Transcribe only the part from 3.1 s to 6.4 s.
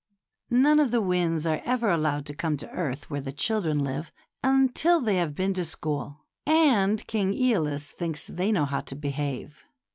where the children live until they have been to school,